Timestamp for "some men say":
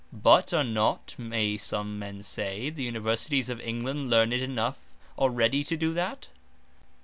1.57-2.71